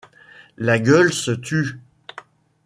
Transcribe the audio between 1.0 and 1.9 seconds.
se tut.